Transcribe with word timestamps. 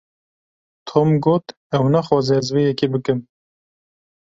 Tom 0.87 1.09
got 1.25 1.45
ew 1.77 1.85
naxwaze 1.91 2.33
ez 2.41 2.47
vê 2.53 2.61
yekê 2.67 2.85
bikim. 2.93 3.19